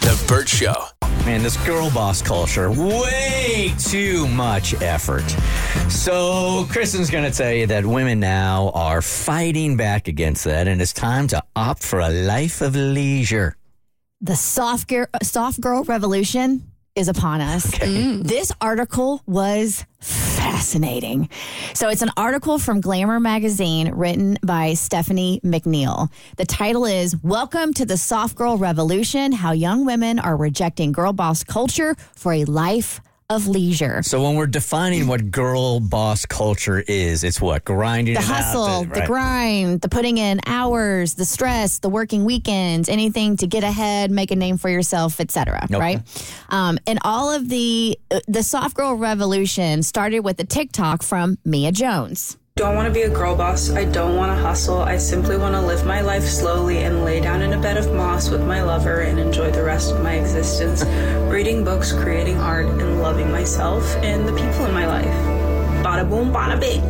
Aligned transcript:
The 0.00 0.24
Burt 0.26 0.48
Show. 0.48 0.74
Man, 1.24 1.42
this 1.42 1.56
girl 1.66 1.90
boss 1.90 2.22
culture, 2.22 2.70
way 2.70 3.74
too 3.78 4.26
much 4.28 4.74
effort. 4.80 5.28
So, 5.90 6.66
Kristen's 6.70 7.10
going 7.10 7.30
to 7.30 7.36
tell 7.36 7.52
you 7.52 7.66
that 7.66 7.84
women 7.84 8.20
now 8.20 8.70
are 8.74 9.02
fighting 9.02 9.76
back 9.76 10.08
against 10.08 10.44
that, 10.44 10.66
and 10.66 10.80
it's 10.80 10.94
time 10.94 11.26
to 11.28 11.42
opt 11.54 11.82
for 11.82 12.00
a 12.00 12.08
life 12.08 12.62
of 12.62 12.74
leisure. 12.74 13.56
The 14.22 14.36
soft 14.36 14.88
girl, 14.88 15.06
soft 15.22 15.60
girl 15.60 15.84
revolution 15.84 16.70
is 16.96 17.08
upon 17.08 17.40
us. 17.40 17.66
Mm. 17.66 18.24
This 18.24 18.52
article 18.60 19.22
was 19.26 19.84
fascinating. 20.40 21.28
So 21.74 21.88
it's 21.88 22.02
an 22.02 22.10
article 22.16 22.58
from 22.58 22.80
Glamour 22.80 23.20
magazine 23.20 23.92
written 23.92 24.38
by 24.42 24.74
Stephanie 24.74 25.40
McNeal. 25.44 26.10
The 26.36 26.46
title 26.46 26.86
is 26.86 27.16
Welcome 27.22 27.74
to 27.74 27.84
the 27.84 27.98
Soft 27.98 28.36
Girl 28.36 28.56
Revolution 28.56 29.32
How 29.32 29.52
Young 29.52 29.84
Women 29.84 30.18
Are 30.18 30.36
Rejecting 30.36 30.92
Girl 30.92 31.12
Boss 31.12 31.44
Culture 31.44 31.94
for 32.16 32.32
a 32.32 32.44
Life 32.44 33.00
of 33.30 33.46
Leisure. 33.46 34.02
So, 34.02 34.22
when 34.22 34.34
we're 34.34 34.46
defining 34.46 35.06
what 35.06 35.30
girl 35.30 35.80
boss 35.80 36.26
culture 36.26 36.80
is, 36.86 37.24
it's 37.24 37.40
what? 37.40 37.64
Grinding 37.64 38.14
The 38.14 38.20
it 38.20 38.28
out, 38.28 38.34
hustle, 38.44 38.82
the 38.84 38.88
right? 38.90 39.06
grind, 39.06 39.80
the 39.80 39.88
putting 39.88 40.18
in 40.18 40.40
hours, 40.46 41.14
the 41.14 41.24
stress, 41.24 41.78
the 41.78 41.88
working 41.88 42.24
weekends, 42.26 42.88
anything 42.88 43.36
to 43.38 43.46
get 43.46 43.64
ahead, 43.64 44.10
make 44.10 44.30
a 44.30 44.36
name 44.36 44.58
for 44.58 44.68
yourself, 44.68 45.20
etc. 45.20 45.66
Right? 45.70 46.02
Um, 46.50 46.78
and 46.86 46.98
all 47.02 47.30
of 47.32 47.48
the 47.48 47.98
uh, 48.10 48.20
the 48.28 48.42
soft 48.42 48.76
girl 48.76 48.94
revolution 48.94 49.82
started 49.82 50.20
with 50.20 50.38
a 50.40 50.44
TikTok 50.44 51.02
from 51.02 51.38
Mia 51.44 51.72
Jones. 51.72 52.36
Don't 52.56 52.74
want 52.74 52.88
to 52.88 52.92
be 52.92 53.02
a 53.02 53.08
girl 53.08 53.36
boss. 53.36 53.70
I 53.70 53.84
don't 53.84 54.16
want 54.16 54.30
to 54.30 54.42
hustle. 54.42 54.80
I 54.80 54.96
simply 54.98 55.36
want 55.36 55.54
to 55.54 55.60
live 55.60 55.86
my 55.86 56.00
life 56.00 56.24
slowly 56.24 56.78
and 56.78 57.04
lay 57.04 57.20
down 57.20 57.42
in 57.42 57.52
a 57.52 57.60
bed 57.60 57.76
of 57.76 57.92
moss 57.92 58.28
with 58.28 58.46
my 58.46 58.62
lover 58.62 59.00
and 59.00 59.18
enjoy 59.18 59.50
the 59.50 59.62
rest 59.62 59.92
of 59.92 60.02
my 60.02 60.14
existence, 60.14 60.84
reading 61.32 61.64
books, 61.64 61.92
creating 61.92 62.38
art, 62.38 62.66
and 62.66 63.00
loving 63.00 63.30
myself 63.30 63.84
and 63.96 64.26
the 64.28 64.32
people 64.32 64.66
in 64.66 64.74
my 64.74 64.86
life. 64.86 65.39
Bada 65.82 66.08
boom, 66.08 66.30
bada 66.30 66.60
bing. 66.60 66.82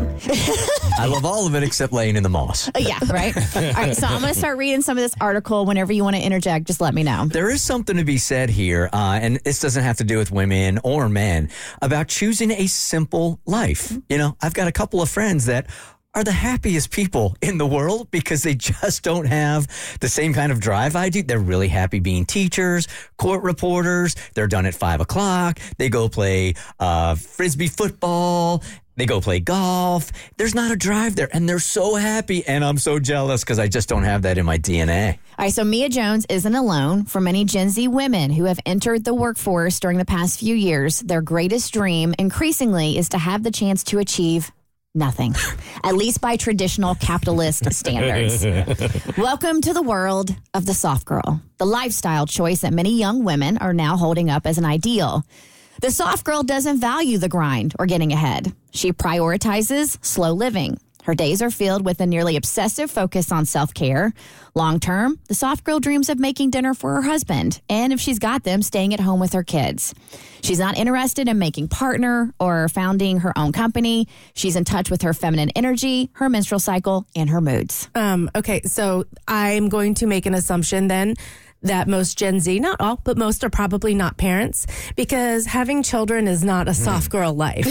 I 0.99 1.07
love 1.07 1.25
all 1.25 1.47
of 1.47 1.55
it 1.55 1.63
except 1.63 1.93
laying 1.93 2.17
in 2.17 2.25
the 2.25 2.29
moss. 2.29 2.69
Uh, 2.69 2.73
yeah, 2.81 2.99
right. 3.09 3.37
all 3.57 3.73
right, 3.73 3.97
so 3.97 4.07
I'm 4.07 4.21
going 4.21 4.33
to 4.33 4.39
start 4.39 4.59
reading 4.59 4.83
some 4.83 4.99
of 4.99 5.03
this 5.03 5.15
article. 5.21 5.65
Whenever 5.65 5.93
you 5.93 6.03
want 6.03 6.17
to 6.17 6.23
interject, 6.23 6.67
just 6.67 6.81
let 6.81 6.93
me 6.93 7.05
know. 7.05 7.27
There 7.27 7.51
is 7.51 7.63
something 7.63 7.97
to 7.97 8.05
be 8.05 8.19
said 8.19 8.51
here, 8.51 8.91
uh, 8.93 9.21
and 9.23 9.37
this 9.45 9.61
doesn't 9.61 9.85
have 9.85 9.99
to 9.99 10.05
do 10.05 10.19
with 10.19 10.33
women 10.33 10.81
or 10.83 11.09
men, 11.09 11.51
about 11.81 12.09
choosing 12.09 12.51
a 12.51 12.67
simple 12.67 13.39
life. 13.47 13.97
You 14.09 14.19
know, 14.19 14.37
I've 14.43 14.55
got 14.55 14.67
a 14.67 14.73
couple 14.73 15.01
of 15.01 15.09
friends 15.09 15.47
that 15.47 15.67
are 16.15 16.25
the 16.25 16.33
happiest 16.33 16.91
people 16.91 17.37
in 17.41 17.57
the 17.57 17.67
world 17.67 18.11
because 18.11 18.43
they 18.43 18.55
just 18.55 19.03
don't 19.03 19.27
have 19.27 19.67
the 20.01 20.09
same 20.09 20.35
kind 20.35 20.51
of 20.51 20.61
drive 20.61 20.97
I 20.97 21.09
do. 21.09 21.23
They're 21.23 21.39
really 21.39 21.69
happy 21.69 22.01
being 22.01 22.27
teachers, 22.27 22.89
court 23.17 23.43
reporters. 23.43 24.17
They're 24.35 24.49
done 24.49 24.67
at 24.67 24.75
five 24.75 25.01
o'clock. 25.01 25.61
They 25.79 25.89
go 25.89 26.09
play 26.09 26.55
uh, 26.81 27.15
frisbee 27.15 27.69
football. 27.69 28.63
They 28.97 29.07
go 29.07 29.21
play 29.21 29.41
golf. 29.41 30.11
There's 30.37 30.55
not 30.55 30.73
a 30.73 30.77
drive 30.77 31.17
there, 31.17 31.29
and 31.33 31.49
they're 31.49 31.59
so 31.59 31.95
happy. 31.95 32.47
And 32.47 32.63
I'm 32.63 32.77
so 32.77 32.99
jealous 32.99 33.43
because 33.43 33.59
I 33.59 33.67
just 33.67 33.89
don't 33.89 34.03
have 34.03 34.23
that 34.23 34.37
in 34.37 34.45
my 34.45 34.59
DNA. 34.59 35.13
All 35.39 35.47
right, 35.47 35.53
so 35.55 35.65
Mia 35.65 35.89
Jones 35.89 36.27
isn't 36.29 36.55
alone. 36.55 37.07
For 37.07 37.19
many 37.19 37.47
Gen 37.47 37.71
Z 37.71 37.89
women 37.89 38.31
who 38.31 38.45
have 38.45 38.61
entered 38.67 39.05
the 39.05 39.15
workforce 39.15 39.81
during 39.81 39.97
the 39.97 40.05
past 40.05 40.41
few 40.41 40.55
years, 40.55 41.01
their 41.01 41.23
greatest 41.23 41.73
dream 41.73 42.15
increasingly 42.19 42.99
is 42.99 43.09
to 43.11 43.19
have 43.19 43.43
the 43.43 43.51
chance 43.51 43.83
to 43.85 44.01
achieve 44.01 44.53
nothing, 44.95 45.35
at 45.85 45.95
least 45.95 46.21
by 46.21 46.37
traditional 46.37 46.95
capitalist 46.97 47.73
standards. 47.73 48.45
Welcome 49.19 49.61
to 49.63 49.73
the 49.73 49.83
world 49.83 50.35
of 50.53 50.67
the 50.67 50.75
soft 50.75 51.05
girl, 51.05 51.41
the 51.59 51.67
lifestyle 51.67 52.27
choice 52.27 52.63
that 52.63 52.73
many 52.73 52.99
young 52.99 53.25
women 53.25 53.59
are 53.59 53.73
now 53.73 53.97
holding 53.97 54.31
up 54.31 54.47
as 54.47 54.59
an 54.59 54.65
ideal. 54.65 55.25
The 55.81 55.91
soft 55.91 56.25
girl 56.25 56.43
doesn't 56.43 56.81
value 56.81 57.19
the 57.19 57.29
grind 57.29 57.75
or 57.79 57.87
getting 57.87 58.13
ahead. 58.13 58.53
She 58.73 58.93
prioritizes 58.93 60.05
slow 60.05 60.33
living. 60.33 60.79
Her 61.05 61.15
days 61.15 61.43
are 61.43 61.51
filled 61.51 61.85
with 61.85 62.01
a 62.01 62.07
nearly 62.07 62.37
obsessive 62.37 62.91
focus 62.91 63.33
on 63.33 63.47
self 63.47 63.73
care. 63.75 64.13
Long 64.55 64.81
term, 64.81 65.19
the 65.29 65.35
soft 65.35 65.65
girl 65.65 65.81
dreams 65.81 66.09
of 66.09 66.19
making 66.19 66.51
dinner 66.51 66.75
for 66.75 66.95
her 66.95 67.03
husband, 67.03 67.61
and 67.69 67.93
if 67.93 68.01
she's 68.01 68.19
got 68.19 68.45
them, 68.45 68.63
staying 68.63 68.93
at 68.95 69.01
home 69.01 69.21
with 69.21 69.33
her 69.33 69.45
kids. 69.45 69.95
She's 70.43 70.59
not 70.59 70.77
interested 70.77 71.29
in 71.29 71.39
making 71.39 71.69
partner 71.69 72.35
or 72.41 72.69
founding 72.69 73.19
her 73.21 73.37
own 73.39 73.53
company. 73.53 74.09
She's 74.35 74.57
in 74.57 74.65
touch 74.65 74.91
with 74.91 75.03
her 75.03 75.15
feminine 75.15 75.51
energy, 75.51 76.11
her 76.15 76.29
menstrual 76.29 76.61
cycle, 76.61 77.07
and 77.15 77.31
her 77.31 77.41
moods. 77.41 77.89
Um, 77.95 78.31
okay, 78.35 78.63
so 78.63 79.05
I'm 79.29 79.69
going 79.69 79.95
to 79.97 80.07
make 80.07 80.27
an 80.27 80.35
assumption 80.35 80.89
then 80.89 81.15
that 81.63 81.89
most 81.89 82.19
Gen 82.19 82.41
Z, 82.41 82.59
not 82.61 82.81
all, 82.81 83.01
but 83.05 83.19
most 83.19 83.45
are 83.45 83.51
probably 83.51 83.95
not 83.95 84.17
parents 84.17 84.67
because 84.97 85.47
having 85.47 85.83
children 85.83 86.27
is 86.29 86.45
not 86.45 86.69
a 86.69 86.75
soft 86.75 87.09
mm. 87.09 87.13
girl 87.13 87.35
life. 87.35 87.67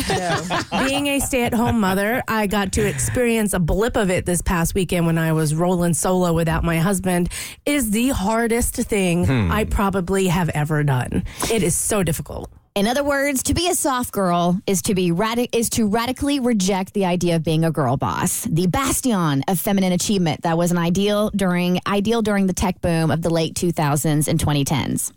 Being 0.88 1.08
a 1.08 1.20
stay 1.20 1.44
at 1.44 1.54
home 1.54 1.80
mother, 1.80 2.24
I 2.28 2.48
got 2.48 2.74
to 2.74 2.88
experience 2.88 3.54
a 3.54 3.60
blip 3.60 3.96
of 3.96 4.10
it 4.10 4.26
this 4.26 4.42
past 4.42 4.76
weekend 4.76 5.06
when 5.06 5.18
I 5.18 5.34
was 5.34 5.56
rolling 5.56 5.94
solo 5.94 6.34
without 6.34 6.64
my 6.64 6.78
husband, 6.78 7.30
is 7.66 7.92
the 7.92 8.10
hardest 8.10 8.76
thing 8.76 9.26
hmm. 9.26 9.52
I 9.52 9.64
probably 9.66 10.28
have 10.28 10.50
ever 10.50 10.84
done. 10.84 11.24
It 11.52 11.64
is 11.64 11.76
so 11.76 12.04
difficult. 12.04 12.52
In 12.80 12.88
other 12.88 13.04
words, 13.04 13.44
to 13.44 13.54
be 13.54 13.68
a 13.68 13.76
soft 13.76 14.14
girl 14.14 14.58
is 14.66 14.82
to 14.84 14.96
be 14.96 15.12
radi- 15.12 15.50
is 15.52 15.70
to 15.72 15.86
radically 15.86 16.40
reject 16.40 16.94
the 16.94 17.04
idea 17.04 17.36
of 17.36 17.44
being 17.44 17.66
a 17.66 17.72
girl 17.72 17.98
boss, 17.98 18.46
the 18.46 18.68
bastion 18.68 19.44
of 19.50 19.60
feminine 19.60 19.92
achievement 19.92 20.44
that 20.44 20.58
was 20.58 20.72
an 20.72 20.78
ideal 20.78 21.30
during 21.36 21.82
ideal 21.86 22.22
during 22.22 22.48
the 22.48 22.54
tech 22.54 22.80
boom 22.80 23.12
of 23.12 23.22
the 23.22 23.30
late 23.30 23.54
2000s 23.54 24.30
and 24.30 24.40
2010s. 24.40 25.12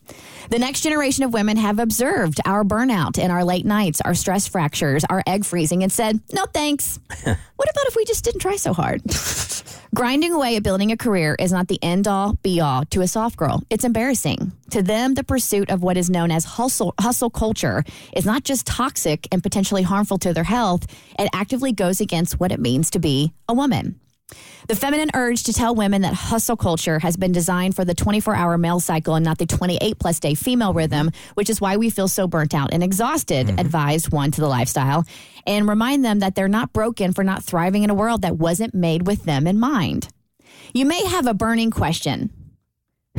The 0.51 0.59
next 0.59 0.81
generation 0.81 1.23
of 1.23 1.33
women 1.33 1.57
have 1.57 1.79
observed 1.79 2.41
our 2.45 2.65
burnout 2.65 3.17
and 3.17 3.31
our 3.31 3.45
late 3.45 3.65
nights, 3.65 4.01
our 4.01 4.15
stress 4.15 4.49
fractures, 4.49 5.05
our 5.09 5.23
egg 5.25 5.45
freezing, 5.45 5.85
and 5.85 5.93
said, 5.93 6.19
"No 6.33 6.47
thanks." 6.53 6.99
what 7.23 7.71
about 7.71 7.87
if 7.87 7.95
we 7.95 8.05
just 8.05 8.25
didn't 8.25 8.41
try 8.41 8.57
so 8.57 8.73
hard? 8.73 9.03
Grinding 9.95 10.33
away 10.33 10.57
at 10.57 10.63
building 10.63 10.91
a 10.91 10.97
career 10.97 11.37
is 11.39 11.53
not 11.53 11.69
the 11.69 11.79
end 11.83 12.09
all 12.09 12.39
be 12.43 12.63
all 12.63 12.87
to 12.87 13.03
a 13.03 13.07
soft 13.07 13.37
girl. 13.37 13.63
It's 13.69 13.85
embarrassing. 13.85 14.51
To 14.71 14.83
them, 14.83 15.13
the 15.13 15.23
pursuit 15.23 15.69
of 15.69 15.83
what 15.83 15.99
is 15.99 16.09
known 16.09 16.31
as 16.31 16.47
hustle, 16.47 16.95
hustle 16.99 17.29
culture 17.29 17.85
is 18.17 18.25
not 18.25 18.43
just 18.43 18.67
toxic 18.67 19.29
and 19.31 19.43
potentially 19.43 19.83
harmful 19.83 20.17
to 20.21 20.33
their 20.33 20.45
health, 20.45 20.87
it 21.19 21.29
actively 21.35 21.73
goes 21.73 22.01
against 22.01 22.41
what 22.41 22.53
it 22.53 22.59
means 22.59 22.89
to 22.93 23.01
be 23.01 23.35
a 23.51 23.53
woman. 23.53 24.01
The 24.69 24.77
feminine 24.77 25.11
urge 25.15 25.43
to 25.45 25.53
tell 25.53 25.75
women 25.75 26.03
that 26.03 26.15
hustle 26.15 26.57
culture 26.57 26.99
has 26.99 27.17
been 27.17 27.33
designed 27.33 27.75
for 27.75 27.85
the 27.85 27.95
24 27.95 28.35
hour 28.35 28.59
male 28.59 28.81
cycle 28.81 29.15
and 29.15 29.25
not 29.25 29.39
the 29.39 29.47
28 29.47 29.99
plus 29.99 30.21
day 30.21 30.35
female 30.35 30.73
rhythm, 30.73 31.11
which 31.35 31.51
is 31.51 31.61
why 31.61 31.77
we 31.77 31.91
feel 31.91 32.09
so 32.09 32.27
burnt 32.27 32.55
out 32.55 32.73
and 32.73 32.83
exhausted, 32.83 33.49
mm-hmm. 33.49 33.59
advised 33.59 34.13
one 34.13 34.31
to 34.31 34.41
the 34.41 34.49
lifestyle, 34.49 35.05
and 35.47 35.69
remind 35.69 36.05
them 36.05 36.21
that 36.21 36.35
they're 36.35 36.49
not 36.49 36.73
broken 36.73 37.13
for 37.13 37.25
not 37.25 37.43
thriving 37.43 37.83
in 37.83 37.91
a 37.91 37.95
world 37.95 38.23
that 38.23 38.37
wasn't 38.37 38.75
made 38.75 39.07
with 39.07 39.25
them 39.25 39.47
in 39.47 39.59
mind. 39.59 40.09
You 40.75 40.87
may 40.87 41.05
have 41.07 41.27
a 41.27 41.35
burning 41.35 41.71
question 41.71 42.31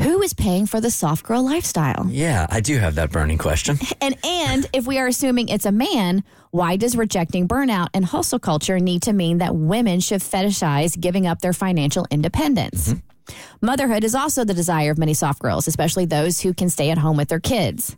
Who 0.00 0.22
is 0.22 0.34
paying 0.34 0.66
for 0.66 0.80
the 0.80 0.90
soft 0.90 1.24
girl 1.24 1.44
lifestyle? 1.44 2.06
Yeah, 2.08 2.46
I 2.50 2.60
do 2.60 2.78
have 2.78 2.96
that 2.96 3.10
burning 3.12 3.38
question. 3.38 3.78
And 4.00 4.16
and 4.24 4.66
if 4.74 4.86
we 4.86 4.98
are 4.98 5.06
assuming 5.06 5.48
it's 5.48 5.66
a 5.66 5.72
man, 5.72 6.24
why 6.50 6.76
does 6.76 6.96
rejecting 6.96 7.48
burnout 7.48 7.88
and 7.94 8.04
hustle 8.04 8.38
culture 8.38 8.78
need 8.78 9.02
to 9.02 9.12
mean 9.12 9.38
that 9.38 9.54
women 9.54 10.00
should 10.00 10.20
fetishize 10.20 11.00
giving 11.00 11.26
up 11.26 11.40
their 11.40 11.52
financial 11.52 12.06
independence? 12.10 12.88
Mm-hmm. 12.88 13.34
Motherhood 13.62 14.04
is 14.04 14.14
also 14.14 14.44
the 14.44 14.52
desire 14.52 14.90
of 14.90 14.98
many 14.98 15.14
soft 15.14 15.40
girls, 15.40 15.66
especially 15.68 16.04
those 16.04 16.40
who 16.40 16.52
can 16.52 16.68
stay 16.68 16.90
at 16.90 16.98
home 16.98 17.16
with 17.16 17.28
their 17.28 17.40
kids. 17.40 17.96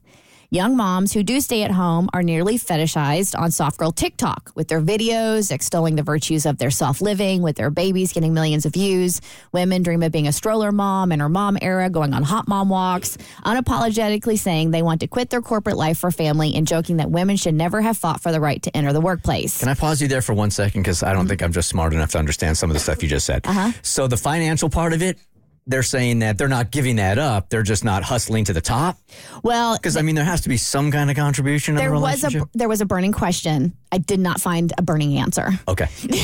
Young 0.51 0.77
moms 0.77 1.13
who 1.13 1.25
do 1.25 1.41
stay 1.41 1.65
at 1.65 1.73
home 1.73 2.09
are 2.13 2.23
nearly 2.23 2.57
fetishized 2.57 3.37
on 3.37 3.51
soft 3.51 3.79
girl 3.79 3.91
TikTok 3.91 4.53
with 4.55 4.69
their 4.69 4.81
videos 4.81 5.51
extolling 5.51 5.97
the 5.97 6.05
virtues 6.05 6.47
of 6.47 6.59
their 6.59 6.71
soft 6.71 7.03
living, 7.03 7.43
with 7.43 7.57
their 7.57 7.69
babies 7.69 8.13
getting 8.13 8.33
millions 8.33 8.65
of 8.65 8.73
views. 8.73 9.21
Women 9.51 9.83
dream 9.83 10.05
of 10.05 10.13
being 10.13 10.29
a 10.29 10.33
stroller 10.33 10.71
mom 10.71 11.11
in 11.11 11.19
her 11.19 11.29
mom 11.29 11.59
era, 11.61 11.91
going 11.91 12.15
on 12.15 12.23
hot 12.23 12.47
mom 12.47 12.69
walks, 12.69 13.17
unapologetically 13.45 14.39
saying 14.39 14.71
they 14.71 14.83
want 14.83 15.01
to 15.01 15.09
quit 15.09 15.31
their 15.31 15.43
corporate 15.43 15.77
life 15.77 15.99
for 15.99 16.13
family 16.13 16.55
and 16.55 16.69
joking 16.69 16.99
that 16.99 17.11
women 17.11 17.37
should 17.37 17.55
never 17.55 17.81
have 17.81 17.97
fought 17.97 18.21
for 18.21 18.31
the 18.31 18.41
right 18.41 18.63
to 18.63 18.77
enter 18.77 18.93
the 18.93 19.01
workplace. 19.01 19.59
Can 19.59 19.69
I 19.69 19.75
pause 19.75 20.01
you 20.01 20.07
there 20.07 20.23
for 20.23 20.33
one 20.33 20.53
second? 20.53 20.83
Because 20.83 21.03
I 21.03 21.13
don't 21.13 21.27
think 21.27 21.43
I'm 21.43 21.53
just 21.53 21.69
smart 21.69 21.93
enough 21.93 22.13
to 22.13 22.19
understand 22.19 22.57
some 22.57 22.71
of 22.71 22.75
the 22.75 22.81
stuff 22.81 23.03
you 23.03 23.09
just 23.09 23.27
said. 23.27 23.45
Uh-huh. 23.47 23.73
So, 23.83 24.07
the 24.07 24.17
financial 24.17 24.71
part 24.71 24.93
of 24.93 25.03
it, 25.03 25.19
they're 25.67 25.83
saying 25.83 26.21
that 26.21 26.39
they're 26.39 26.49
not 26.49 26.71
giving 26.71 26.97
that 26.97 27.19
up. 27.19 27.49
They're 27.49 27.63
just 27.63 27.85
not 27.85 28.03
hustling 28.05 28.45
to 28.45 28.53
the 28.53 28.61
top. 28.61 28.99
Well, 29.43 29.77
Because 29.77 29.97
I 29.97 30.03
mean, 30.03 30.15
there 30.15 30.25
has 30.25 30.43
to 30.43 30.49
be 30.49 30.57
some 30.57 30.91
kind 30.93 31.11
of 31.11 31.17
contribution 31.17 31.75
there 31.75 31.93
was 31.93 32.23
a 32.25 32.49
there 32.55 32.69
was 32.69 32.81
a 32.81 32.87
burning 32.87 33.13
question. 33.13 33.77
I 33.93 33.99
did 33.99 34.21
not 34.21 34.41
find 34.41 34.73
a 34.77 34.83
burning 34.83 35.17
answer. 35.19 35.51
okay. 35.69 35.89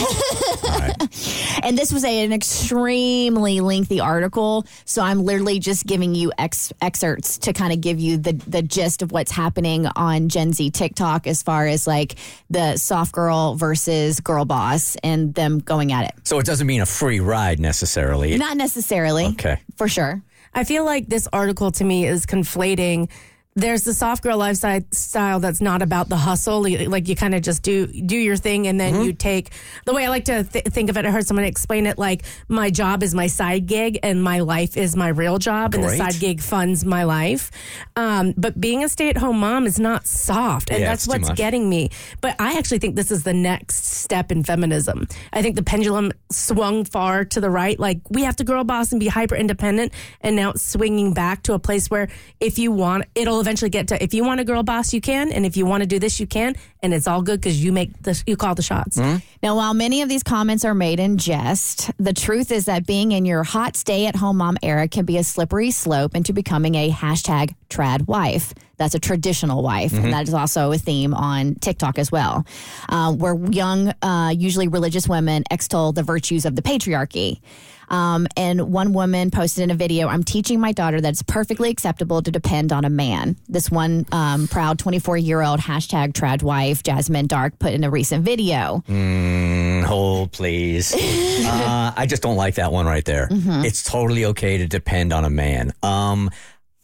And 1.63 1.79
this 1.79 1.93
was 1.93 2.05
a, 2.05 2.25
an 2.25 2.33
extremely 2.33 3.61
lengthy 3.61 4.01
article. 4.01 4.67
So 4.85 5.01
I'm 5.03 5.25
literally 5.25 5.61
just 5.61 5.87
giving 5.87 6.15
you 6.15 6.33
ex- 6.37 6.73
excerpts 6.81 7.39
to 7.39 7.53
kind 7.53 7.73
of 7.73 7.81
give 7.81 8.01
you 8.01 8.17
the, 8.17 8.33
the 8.33 8.63
gist 8.63 9.01
of 9.01 9.13
what's 9.13 9.31
happening 9.31 9.87
on 9.95 10.29
Gen 10.29 10.53
Z 10.53 10.71
TikTok 10.71 11.27
as 11.27 11.43
far 11.43 11.67
as 11.67 11.87
like 11.87 12.17
the 12.51 12.77
soft 12.77 13.13
girl 13.13 13.55
versus 13.55 14.19
girl 14.19 14.45
boss 14.45 14.97
and 15.05 15.35
them 15.35 15.61
going 15.61 15.93
at 15.93 16.07
it. 16.07 16.15
So 16.25 16.39
it 16.41 16.47
doesn't 16.47 16.67
mean 16.67 16.81
a 16.81 16.87
free 16.87 17.21
ride 17.21 17.61
necessarily. 17.61 18.37
Not 18.37 18.57
necessarily. 18.57 19.27
Okay. 19.27 19.61
For 19.77 19.87
sure. 19.87 20.21
I 20.55 20.65
feel 20.65 20.85
like 20.85 21.07
this 21.07 21.29
article 21.33 21.71
to 21.73 21.85
me 21.85 22.07
is 22.07 22.27
conflating. 22.27 23.09
There's 23.55 23.85
the 23.85 23.93
soft 23.93 24.23
girl 24.23 24.39
lifestyle 24.39 25.39
that's 25.39 25.61
not 25.61 25.83
about 25.83 26.09
the 26.09 26.17
hustle. 26.17 26.63
Like 26.89 27.07
you 27.09 27.15
kind 27.15 27.35
of 27.35 27.43
just 27.43 27.63
do 27.63 27.87
do 27.87 28.17
your 28.17 28.37
thing, 28.37 28.67
and 28.67 28.81
then 28.81 29.03
you 29.05 29.13
take 29.13 29.51
the 29.85 29.93
way 29.93 30.07
I 30.07 30.09
like 30.09 30.25
to 30.25 30.45
th- 30.45 30.65
think 30.65 30.89
of 30.89 30.97
it. 30.97 31.05
I 31.05 31.11
heard 31.11 31.27
someone 31.27 31.45
explain 31.45 31.85
it 31.87 31.99
like 31.99 32.23
my 32.49 32.71
job 32.71 33.03
is 33.03 33.15
my 33.15 33.27
side 33.27 33.67
gig, 33.67 33.99
and 34.03 34.23
my 34.23 34.41
life 34.41 34.79
is 34.79 34.97
my 34.97 35.09
real 35.09 35.37
job, 35.37 35.75
and 35.75 35.85
the 35.85 35.89
side 35.99 36.19
gig 36.19 36.41
funds 36.41 36.87
my 36.87 37.05
life. 37.05 37.51
Um, 37.95 38.33
but 38.39 38.59
being 38.59 38.85
a 38.85 38.89
stay 38.89 39.11
at 39.11 39.19
home 39.19 39.41
mom 39.41 39.67
is 39.67 39.79
not 39.79 40.07
soft, 40.07 40.71
and 40.71 40.81
Yeah, 40.81 40.89
that's 40.89 41.07
what's 41.07 41.29
getting 41.37 41.69
me. 41.69 41.91
But 42.23 42.37
I 42.41 42.57
actually 42.57 42.79
think 42.79 42.97
this 42.97 43.11
is 43.11 43.23
the 43.23 43.35
next 43.35 43.85
step 43.85 44.33
in 44.33 44.45
feminism. 44.45 45.07
I 45.31 45.43
think 45.43 45.57
the 45.57 45.63
pendulum 45.63 46.13
swung 46.31 46.87
far 46.87 47.27
to 47.27 47.41
the 47.41 47.51
right. 47.51 47.79
Like 47.79 48.01
we 48.09 48.23
have 48.23 48.37
to 48.37 48.45
girl 48.45 48.65
boss 48.65 48.93
and 48.93 48.99
be 49.01 49.09
hyper 49.09 49.35
independent, 49.37 49.93
and 50.23 50.37
now 50.37 50.53
it's 50.53 50.63
swinging 50.63 51.13
back 51.13 51.43
to 51.43 51.53
a 51.53 51.59
place 51.59 51.91
where 51.91 52.09
if 52.41 52.59
you 52.59 52.73
want, 52.73 53.05
it'll 53.15 53.42
eventually 53.43 53.69
get 53.69 53.89
to 53.89 54.03
if 54.03 54.15
you 54.15 54.25
want 54.25 54.41
a 54.41 54.45
girl 54.45 54.63
boss, 54.63 54.95
you 54.95 55.01
can, 55.01 55.31
and 55.31 55.45
if 55.45 55.57
you 55.57 55.67
want 55.67 55.83
to 55.83 55.87
do 55.87 55.99
this, 55.99 56.19
you 56.19 56.27
can, 56.27 56.55
and 56.83 56.95
it's 56.95 57.07
all 57.07 57.21
good 57.21 57.41
because 57.41 57.63
you 57.63 57.73
make 57.73 57.91
the 58.03 58.21
you 58.27 58.37
call 58.37 58.55
the 58.55 58.63
shots. 58.63 58.97
Mm-hmm. 58.97 59.19
Now, 59.43 59.57
while 59.57 59.75
many 59.75 60.01
of 60.01 60.09
these 60.09 60.23
comments 60.23 60.65
are 60.65 60.75
made 60.75 60.99
in 60.99 61.19
jest, 61.19 61.91
the 61.99 62.15
truth 62.15 62.51
is 62.51 62.65
that 62.65 62.87
being 62.87 63.13
in 63.13 63.27
your 63.27 63.43
hot 63.43 63.77
stay 63.77 64.07
at 64.07 64.17
home 64.17 64.39
mom 64.39 64.57
era 64.63 64.89
can 64.89 65.05
be 65.05 65.19
a 65.19 65.25
slippery 65.25 65.71
slope 65.71 66.15
into 66.15 66.33
becoming 66.33 66.75
a 66.77 66.91
hashtag 66.91 67.55
trad 67.69 68.07
wife. 68.07 68.55
That's 68.83 68.97
a 68.97 68.99
traditional 68.99 69.63
wife. 69.63 69.93
And 69.93 70.13
that 70.13 70.27
is 70.27 70.35
also 70.35 70.73
a 70.73 70.79
theme 70.79 71.15
on 71.15 71.55
TikTok 71.55 72.01
as 72.01 72.11
well, 72.11 72.45
uh, 72.89 73.13
where 73.13 73.37
young, 73.37 73.95
uh, 74.03 74.35
usually 74.37 74.67
religious 74.67 75.09
women 75.09 75.45
extol 75.53 75.93
the 75.93 76.03
virtues 76.03 76.45
of 76.45 76.57
the 76.57 76.63
patriarchy. 76.63 77.41
Um, 77.89 78.27
and 78.37 78.73
one 78.73 78.93
woman 78.93 79.31
posted 79.31 79.63
in 79.63 79.71
a 79.71 79.75
video, 79.75 80.09
I'm 80.09 80.25
teaching 80.25 80.59
my 80.59 80.73
daughter 80.73 81.01
that 81.01 81.11
it's 81.11 81.23
perfectly 81.23 81.71
acceptable 81.71 82.23
to 82.23 82.31
depend 82.33 82.73
on 82.73 82.85
a 82.85 82.91
man. 82.91 83.37
This 83.49 83.71
one 83.71 84.05
um, 84.11 84.49
proud 84.49 84.81
24 84.81 85.19
year 85.19 85.43
old 85.43 85.61
hashtag 85.61 86.13
trad 86.13 86.43
wife, 86.43 86.83
Jasmine 86.83 87.29
Dark, 87.29 87.61
put 87.61 87.73
in 87.73 87.85
a 87.85 87.91
recent 87.91 88.25
video. 88.25 88.83
Mm, 88.89 89.85
hold, 89.85 90.33
please. 90.33 90.93
uh, 90.99 91.93
I 91.95 92.07
just 92.07 92.23
don't 92.23 92.37
like 92.37 92.57
that 92.57 92.73
one 92.73 92.87
right 92.87 93.05
there. 93.05 93.29
Mm-hmm. 93.29 93.65
It's 93.65 93.85
totally 93.85 94.25
okay 94.25 94.59
to 94.59 94.67
depend 94.67 95.13
on 95.13 95.25
a 95.25 95.31
man. 95.31 95.73
Um, 95.85 96.31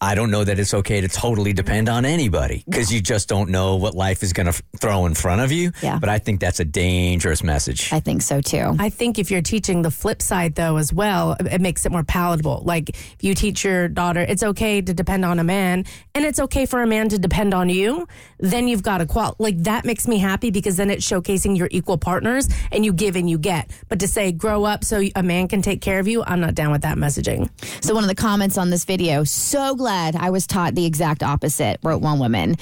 I 0.01 0.15
don't 0.15 0.31
know 0.31 0.45
that 0.45 0.61
it's 0.61 0.75
okay 0.75 1.01
to 1.01 1.09
totally 1.09 1.53
depend 1.53 1.89
on 1.89 2.05
anybody 2.05 2.63
because 2.69 2.93
you 2.93 3.01
just 3.01 3.29
don't 3.29 3.51
know 3.51 3.75
what 3.75 3.95
life 3.95 4.23
is 4.23 4.33
going 4.33 4.47
to 4.47 4.51
f- 4.51 4.63
throw 4.79 5.07
in 5.07 5.15
front 5.15 5.41
of 5.41 5.51
you. 5.51 5.73
Yeah. 5.83 5.99
But 5.99 6.09
I 6.09 6.19
think 6.21 6.39
that's 6.39 6.61
a 6.61 6.65
dangerous 6.65 7.43
message. 7.43 7.93
I 7.93 7.99
think 7.99 8.23
so 8.23 8.41
too. 8.41 8.77
I 8.79 8.91
think 8.91 9.19
if 9.19 9.29
you're 9.29 9.43
teaching 9.43 9.83
the 9.83 9.91
flip 9.91 10.23
side 10.23 10.55
though 10.55 10.77
as 10.77 10.93
well, 10.93 11.33
it 11.41 11.49
it 11.59 11.61
makes 11.61 11.85
it 11.85 11.91
more 11.91 12.05
palatable. 12.05 12.63
Like 12.65 12.91
if 12.91 13.17
you 13.23 13.35
teach 13.35 13.65
your 13.65 13.89
daughter 13.89 14.21
it's 14.21 14.45
okay 14.45 14.81
to 14.81 14.95
depend 14.95 15.25
on 15.25 15.41
a 15.41 15.45
man 15.45 15.85
and 16.15 16.25
it's 16.25 16.39
okay 16.39 16.65
for 16.65 16.81
a 16.81 16.87
man 16.87 17.09
to 17.09 17.19
depend 17.19 17.53
on 17.53 17.69
you, 17.69 18.07
then 18.39 18.69
you've 18.69 18.85
got 18.85 19.01
a 19.01 19.07
qual 19.07 19.35
like 19.41 19.59
that 19.65 19.85
makes 19.85 20.07
me 20.07 20.19
happy 20.19 20.53
because 20.53 20.77
then 20.77 20.91
it's 20.91 21.05
showcasing 21.05 21.59
your 21.59 21.67
equal 21.73 21.99
partners 21.99 22.49
and 22.71 22.85
you 22.85 22.93
give 22.93 23.17
and 23.17 23.29
you 23.29 23.37
get. 23.37 23.69
But 23.89 23.99
to 23.99 24.07
say 24.07 24.31
grow 24.31 24.63
up 24.63 24.85
so 24.85 25.03
a 25.17 25.25
man 25.25 25.49
can 25.49 25.61
take 25.61 25.81
care 25.81 25.99
of 25.99 26.07
you, 26.07 26.23
I'm 26.23 26.39
not 26.39 26.55
down 26.55 26.71
with 26.71 26.83
that 26.83 26.97
messaging. 26.97 27.51
So 27.83 27.95
one 27.95 28.05
of 28.05 28.09
the 28.09 28.15
comments 28.15 28.57
on 28.57 28.71
this 28.71 28.85
video, 28.85 29.25
so 29.25 29.75
glad 29.75 29.88
I 29.89 30.31
was 30.31 30.47
taught 30.47 30.75
the 30.75 30.87
exact 30.87 31.23
opposite, 31.23 31.79
wrote 31.83 32.03
one 32.03 32.19
woman. 32.19 32.57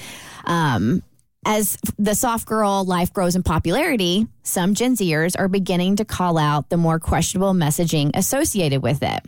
Um, 0.45 1.03
as 1.45 1.77
the 1.97 2.13
soft 2.13 2.45
girl 2.45 2.83
life 2.83 3.13
grows 3.13 3.37
in 3.37 3.41
popularity, 3.41 4.27
some 4.43 4.73
Gen 4.73 4.97
Zers 4.97 5.33
are 5.39 5.47
beginning 5.47 5.95
to 5.95 6.03
call 6.05 6.37
out 6.37 6.69
the 6.69 6.75
more 6.75 6.99
questionable 6.99 7.53
messaging 7.53 8.11
associated 8.15 8.83
with 8.83 9.01
it. 9.01 9.21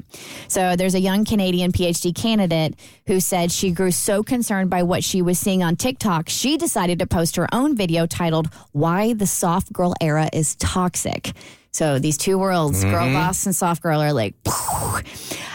So 0.49 0.75
there's 0.75 0.95
a 0.95 0.99
young 0.99 1.23
Canadian 1.23 1.71
PhD 1.71 2.13
candidate 2.13 2.75
who 3.07 3.21
said 3.21 3.53
she 3.53 3.71
grew 3.71 3.91
so 3.91 4.21
concerned 4.21 4.69
by 4.69 4.83
what 4.83 5.01
she 5.01 5.21
was 5.21 5.39
seeing 5.39 5.63
on 5.63 5.77
TikTok, 5.77 6.27
she 6.27 6.57
decided 6.57 6.99
to 6.99 7.07
post 7.07 7.37
her 7.37 7.47
own 7.53 7.77
video 7.77 8.05
titled 8.05 8.49
Why 8.73 9.13
the 9.13 9.27
Soft 9.27 9.71
Girl 9.71 9.93
Era 10.01 10.29
is 10.33 10.55
Toxic. 10.55 11.31
So 11.71 11.99
these 11.99 12.17
two 12.17 12.37
worlds, 12.37 12.83
girl 12.83 13.13
boss 13.13 13.45
and 13.45 13.55
soft 13.55 13.81
girl, 13.81 14.01
are 14.01 14.11
like, 14.11 14.33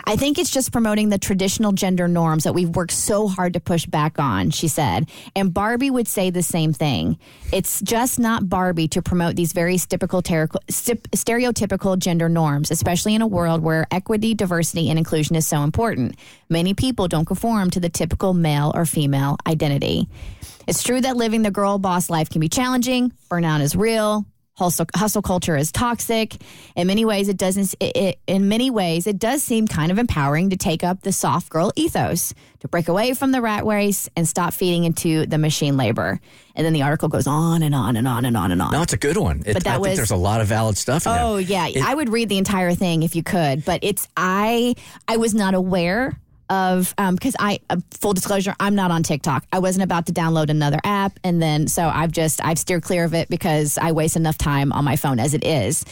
I 0.06 0.16
think 0.16 0.38
it's 0.38 0.50
just 0.50 0.70
promoting 0.70 1.08
the 1.08 1.18
traditional 1.18 1.72
gender 1.72 2.06
norms 2.08 2.44
that 2.44 2.52
we've 2.52 2.68
worked 2.68 2.92
so 2.92 3.26
hard 3.26 3.54
to 3.54 3.60
push 3.60 3.86
back 3.86 4.18
on, 4.18 4.50
she 4.50 4.68
said. 4.68 5.08
And 5.34 5.52
Barbie 5.52 5.90
would 5.90 6.06
say 6.06 6.28
the 6.28 6.42
same 6.42 6.74
thing. 6.74 7.18
It's 7.52 7.80
just 7.80 8.18
not 8.18 8.48
Barbie 8.48 8.88
to 8.88 9.00
promote 9.00 9.34
these 9.34 9.54
very 9.54 9.78
typical, 9.78 10.20
stereotypical 10.20 11.98
gender 11.98 12.28
norms, 12.28 12.70
especially 12.70 13.14
in 13.14 13.22
a 13.22 13.26
world 13.26 13.62
where 13.62 13.86
equity, 13.90 14.34
diversity, 14.34 14.90
and 14.90 14.98
inclusion 14.98 15.36
is 15.36 15.46
so 15.46 15.62
important. 15.62 16.16
Many 16.50 16.74
people 16.74 17.08
don't 17.08 17.24
conform 17.24 17.70
to 17.70 17.80
the 17.80 17.88
typical 17.88 18.34
male 18.34 18.72
or 18.74 18.84
female 18.84 19.38
identity. 19.46 20.06
It's 20.66 20.82
true 20.82 21.00
that 21.00 21.16
living 21.16 21.42
the 21.42 21.50
girl 21.50 21.78
boss 21.78 22.10
life 22.10 22.28
can 22.28 22.40
be 22.40 22.48
challenging, 22.48 23.12
burnout 23.30 23.62
is 23.62 23.74
real, 23.74 24.26
hustle, 24.56 24.86
hustle 24.94 25.22
culture 25.22 25.56
is 25.56 25.70
toxic. 25.72 26.36
In 26.76 26.86
many 26.86 27.04
ways, 27.04 27.28
it 27.28 27.36
doesn't. 27.36 27.74
It, 27.80 27.96
it, 27.96 28.18
in 28.26 28.48
many 28.48 28.70
ways, 28.70 29.06
it 29.06 29.18
does 29.18 29.42
seem 29.42 29.66
kind 29.66 29.90
of 29.92 29.98
empowering 29.98 30.50
to 30.50 30.56
take 30.56 30.82
up 30.84 31.02
the 31.02 31.12
soft 31.12 31.48
girl 31.50 31.72
ethos, 31.76 32.34
to 32.60 32.68
break 32.68 32.88
away 32.88 33.14
from 33.14 33.32
the 33.32 33.40
rat 33.42 33.64
race 33.66 34.08
and 34.16 34.26
stop 34.28 34.52
feeding 34.54 34.84
into 34.84 35.26
the 35.26 35.38
machine 35.38 35.76
labor. 35.76 36.20
And 36.54 36.64
then 36.64 36.72
the 36.72 36.82
article 36.82 37.08
goes 37.08 37.26
on 37.26 37.62
and 37.62 37.74
on 37.74 37.96
and 37.96 38.06
on 38.06 38.24
and 38.24 38.36
on 38.36 38.52
and 38.52 38.62
on. 38.62 38.70
no, 38.72 38.82
it's 38.82 38.92
a 38.92 38.96
good 38.96 39.16
one. 39.16 39.42
It, 39.44 39.54
But 39.54 39.64
that 39.64 39.70
I 39.70 39.74
think 39.74 39.86
was- 39.88 39.96
there's 39.96 40.10
a 40.12 40.16
lot 40.16 40.40
of 40.40 40.46
valid 40.46 40.76
stuff 40.78 41.06
in 41.06 41.12
there. 41.12 41.22
Oh 41.22 41.36
yeah, 41.36 41.68
I 41.84 41.94
would 41.94 42.08
read 42.10 42.28
the 42.28 42.38
entire 42.38 42.74
thing 42.74 43.02
if 43.02 43.16
you 43.16 43.22
could, 43.22 43.64
but 43.64 43.80
it's 43.82 44.08
I 44.16 44.74
I 45.08 45.16
was 45.16 45.34
not 45.34 45.54
aware 45.54 46.18
of 46.54 46.94
um 46.98 47.14
because 47.14 47.36
I 47.38 47.60
uh, 47.68 47.76
full 47.90 48.12
disclosure 48.12 48.54
I'm 48.60 48.74
not 48.74 48.90
on 48.90 49.02
TikTok. 49.02 49.46
I 49.52 49.58
wasn't 49.58 49.82
about 49.82 50.06
to 50.06 50.12
download 50.12 50.50
another 50.50 50.78
app, 50.84 51.18
and 51.24 51.42
then 51.42 51.66
so 51.66 51.88
I've 51.88 52.12
just 52.12 52.44
I've 52.44 52.58
steered 52.58 52.82
clear 52.82 53.04
of 53.04 53.14
it 53.14 53.28
because 53.28 53.78
I 53.78 53.92
waste 53.92 54.16
enough 54.16 54.38
time 54.38 54.72
on 54.72 54.84
my 54.84 54.96
phone 54.96 55.18
as 55.18 55.34
it 55.34 55.44
is. 55.44 55.84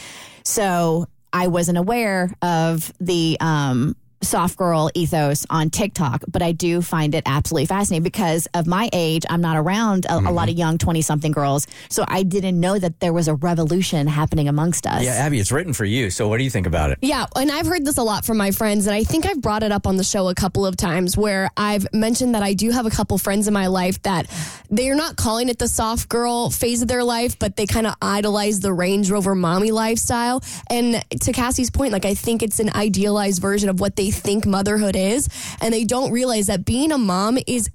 So 0.43 1.07
I 1.31 1.47
wasn't 1.47 1.77
aware 1.77 2.33
of 2.41 2.93
the 2.99 3.37
um 3.39 3.95
soft 4.23 4.57
girl 4.57 4.89
ethos 4.93 5.45
on 5.49 5.69
TikTok, 5.69 6.23
but 6.27 6.41
I 6.41 6.51
do 6.51 6.81
find 6.81 7.15
it 7.15 7.23
absolutely 7.25 7.65
fascinating 7.65 8.03
because 8.03 8.47
of 8.53 8.67
my 8.67 8.89
age. 8.93 9.23
I'm 9.29 9.41
not 9.41 9.57
around 9.57 10.05
a, 10.05 10.17
a 10.17 10.31
lot 10.31 10.49
of 10.49 10.55
mm-hmm. 10.55 10.59
young 10.59 10.77
20 10.77 11.01
something 11.01 11.31
girls. 11.31 11.67
So 11.89 12.05
I 12.07 12.23
didn't 12.23 12.59
know 12.59 12.79
that 12.79 12.99
there 12.99 13.13
was 13.13 13.27
a 13.27 13.35
revolution 13.35 14.07
happening 14.07 14.47
amongst 14.47 14.87
us. 14.87 15.03
Yeah, 15.03 15.13
Abby, 15.13 15.39
it's 15.39 15.51
written 15.51 15.73
for 15.73 15.85
you. 15.85 16.09
So 16.09 16.27
what 16.27 16.37
do 16.37 16.43
you 16.43 16.49
think 16.49 16.67
about 16.67 16.91
it? 16.91 16.99
Yeah, 17.01 17.25
and 17.35 17.51
I've 17.51 17.67
heard 17.67 17.85
this 17.85 17.97
a 17.97 18.03
lot 18.03 18.25
from 18.25 18.37
my 18.37 18.51
friends, 18.51 18.87
and 18.87 18.95
I 18.95 19.03
think 19.03 19.25
I've 19.25 19.41
brought 19.41 19.63
it 19.63 19.71
up 19.71 19.87
on 19.87 19.97
the 19.97 20.03
show 20.03 20.29
a 20.29 20.35
couple 20.35 20.65
of 20.65 20.75
times 20.77 21.17
where 21.17 21.49
I've 21.57 21.85
mentioned 21.93 22.35
that 22.35 22.43
I 22.43 22.53
do 22.53 22.71
have 22.71 22.85
a 22.85 22.89
couple 22.89 23.17
friends 23.17 23.47
in 23.47 23.53
my 23.53 23.67
life 23.67 24.01
that 24.03 24.27
they're 24.69 24.95
not 24.95 25.17
calling 25.17 25.49
it 25.49 25.59
the 25.59 25.67
soft 25.67 26.09
girl 26.09 26.49
phase 26.49 26.81
of 26.81 26.87
their 26.87 27.03
life, 27.03 27.37
but 27.37 27.55
they 27.55 27.65
kind 27.65 27.87
of 27.87 27.95
idolize 28.01 28.59
the 28.59 28.73
Range 28.73 29.09
Rover 29.09 29.35
mommy 29.35 29.71
lifestyle. 29.71 30.43
And 30.69 31.03
to 31.21 31.31
Cassie's 31.31 31.69
point, 31.69 31.93
like 31.93 32.05
I 32.05 32.13
think 32.13 32.43
it's 32.43 32.59
an 32.59 32.69
idealized 32.73 33.41
version 33.41 33.69
of 33.69 33.79
what 33.79 33.95
they 33.95 34.11
think 34.13 34.45
motherhood 34.45 34.95
is, 34.95 35.27
and 35.61 35.73
they 35.73 35.83
don't 35.83 36.11
realize 36.11 36.47
that 36.47 36.65
being 36.65 36.91
a 36.91 36.97
mom 36.97 37.37
is 37.47 37.69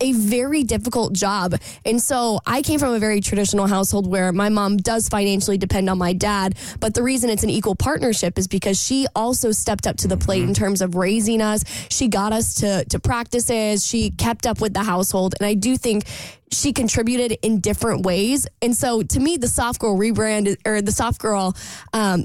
a 0.00 0.12
very 0.12 0.62
difficult 0.64 1.12
job. 1.12 1.54
And 1.84 2.00
so 2.00 2.40
I 2.46 2.62
came 2.62 2.78
from 2.78 2.94
a 2.94 2.98
very 2.98 3.20
traditional 3.20 3.66
household 3.66 4.06
where 4.10 4.32
my 4.32 4.48
mom 4.48 4.78
does 4.78 5.08
financially 5.08 5.58
depend 5.58 5.88
on 5.88 5.98
my 5.98 6.12
dad. 6.12 6.56
But 6.80 6.94
the 6.94 7.02
reason 7.02 7.30
it's 7.30 7.42
an 7.42 7.50
equal 7.50 7.76
partnership 7.76 8.38
is 8.38 8.48
because 8.48 8.82
she 8.82 9.06
also 9.14 9.52
stepped 9.52 9.86
up 9.86 9.96
to 9.98 10.08
the 10.08 10.16
plate 10.16 10.42
in 10.42 10.54
terms 10.54 10.82
of 10.82 10.94
raising 10.94 11.40
us. 11.40 11.64
She 11.88 12.08
got 12.08 12.32
us 12.32 12.54
to, 12.56 12.84
to 12.86 12.98
practices. 12.98 13.86
She 13.86 14.10
kept 14.10 14.46
up 14.46 14.60
with 14.60 14.74
the 14.74 14.82
household. 14.82 15.34
And 15.38 15.46
I 15.46 15.54
do 15.54 15.76
think 15.76 16.04
she 16.50 16.72
contributed 16.72 17.38
in 17.42 17.60
different 17.60 18.04
ways. 18.04 18.46
And 18.60 18.76
so 18.76 19.02
to 19.02 19.20
me, 19.20 19.36
the 19.36 19.48
soft 19.48 19.80
girl 19.80 19.96
rebrand 19.96 20.56
or 20.66 20.82
the 20.82 20.92
soft 20.92 21.20
girl, 21.20 21.56
um, 21.92 22.24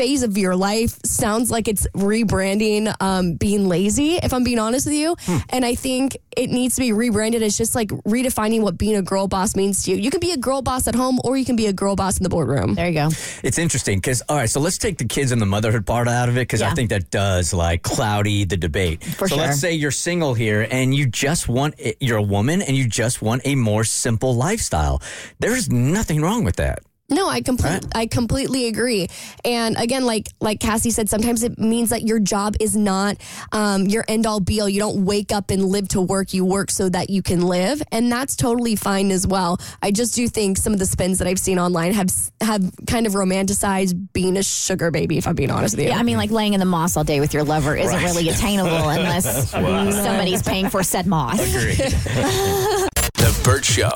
phase 0.00 0.22
of 0.22 0.38
your 0.38 0.56
life 0.56 0.98
sounds 1.04 1.50
like 1.50 1.68
it's 1.68 1.86
rebranding 1.88 2.94
um, 3.00 3.34
being 3.34 3.68
lazy, 3.68 4.16
if 4.16 4.32
I'm 4.32 4.44
being 4.44 4.58
honest 4.58 4.86
with 4.86 4.94
you. 4.94 5.16
Hmm. 5.20 5.36
And 5.50 5.64
I 5.64 5.74
think 5.74 6.16
it 6.36 6.48
needs 6.48 6.76
to 6.76 6.80
be 6.80 6.92
rebranded 6.92 7.42
as 7.42 7.56
just 7.56 7.74
like 7.74 7.88
redefining 7.88 8.62
what 8.62 8.78
being 8.78 8.96
a 8.96 9.02
girl 9.02 9.28
boss 9.28 9.56
means 9.56 9.82
to 9.84 9.90
you. 9.90 9.96
You 9.96 10.10
can 10.10 10.20
be 10.20 10.32
a 10.32 10.36
girl 10.36 10.62
boss 10.62 10.88
at 10.88 10.94
home 10.94 11.18
or 11.24 11.36
you 11.36 11.44
can 11.44 11.56
be 11.56 11.66
a 11.66 11.72
girl 11.72 11.96
boss 11.96 12.16
in 12.18 12.22
the 12.22 12.28
boardroom. 12.28 12.74
There 12.74 12.88
you 12.88 12.94
go. 12.94 13.08
It's 13.42 13.58
interesting 13.58 13.98
because, 13.98 14.22
all 14.28 14.36
right, 14.36 14.48
so 14.48 14.60
let's 14.60 14.78
take 14.78 14.98
the 14.98 15.04
kids 15.04 15.32
and 15.32 15.40
the 15.42 15.46
motherhood 15.46 15.86
part 15.86 16.08
out 16.08 16.28
of 16.28 16.36
it 16.36 16.40
because 16.40 16.62
I 16.62 16.72
think 16.72 16.90
that 16.90 17.10
does 17.10 17.52
like 17.52 17.82
cloudy 17.82 18.44
the 18.44 18.56
debate. 18.56 19.02
For 19.04 19.28
so 19.28 19.36
sure. 19.36 19.46
let's 19.46 19.60
say 19.60 19.72
you're 19.72 19.90
single 19.90 20.34
here 20.34 20.66
and 20.70 20.94
you 20.94 21.06
just 21.06 21.48
want, 21.48 21.74
you're 22.00 22.18
a 22.18 22.22
woman 22.22 22.62
and 22.62 22.76
you 22.76 22.86
just 22.86 23.22
want 23.22 23.42
a 23.44 23.54
more 23.54 23.84
simple 23.84 24.34
lifestyle. 24.34 25.02
There's 25.40 25.70
nothing 25.70 26.22
wrong 26.22 26.44
with 26.44 26.56
that. 26.56 26.80
No, 27.10 27.28
I 27.28 27.40
complete, 27.40 27.70
Right. 27.70 27.84
I 27.94 28.06
completely 28.06 28.66
agree. 28.66 29.08
And 29.44 29.76
again, 29.76 30.04
like 30.04 30.28
like 30.40 30.60
Cassie 30.60 30.90
said, 30.90 31.08
sometimes 31.08 31.42
it 31.42 31.58
means 31.58 31.90
that 31.90 32.02
your 32.02 32.18
job 32.20 32.54
is 32.60 32.76
not 32.76 33.16
um, 33.52 33.86
your 33.86 34.04
end 34.08 34.26
all 34.26 34.40
be 34.40 34.60
all. 34.60 34.68
You 34.68 34.78
don't 34.80 35.04
wake 35.04 35.32
up 35.32 35.50
and 35.50 35.64
live 35.64 35.88
to 35.88 36.00
work. 36.00 36.32
You 36.32 36.44
work 36.44 36.70
so 36.70 36.88
that 36.88 37.10
you 37.10 37.22
can 37.22 37.42
live, 37.42 37.82
and 37.92 38.10
that's 38.10 38.36
totally 38.36 38.76
fine 38.76 39.10
as 39.10 39.26
well. 39.26 39.58
I 39.82 39.90
just 39.90 40.14
do 40.14 40.28
think 40.28 40.56
some 40.56 40.72
of 40.72 40.78
the 40.78 40.86
spins 40.86 41.18
that 41.18 41.26
I've 41.28 41.38
seen 41.38 41.58
online 41.58 41.92
have 41.94 42.08
have 42.40 42.62
kind 42.86 43.06
of 43.06 43.14
romanticized 43.14 44.12
being 44.12 44.36
a 44.36 44.42
sugar 44.42 44.90
baby. 44.90 45.18
If 45.18 45.26
I'm 45.26 45.34
being 45.34 45.50
honest 45.50 45.74
with 45.76 45.84
you, 45.84 45.90
Yeah, 45.90 45.98
I 45.98 46.02
mean, 46.02 46.16
like 46.16 46.30
laying 46.30 46.54
in 46.54 46.60
the 46.60 46.66
moss 46.66 46.96
all 46.96 47.04
day 47.04 47.20
with 47.20 47.34
your 47.34 47.44
lover 47.44 47.74
isn't 47.76 47.94
Right. 47.94 48.04
really 48.04 48.28
attainable 48.28 48.70
unless 48.88 49.50
somebody's 49.50 50.42
paying 50.42 50.70
for 50.70 50.82
said 50.82 51.06
moss. 51.06 51.38
Agreed. 51.40 51.76
The 53.20 53.38
Burt 53.44 53.64
Show. 53.66 53.90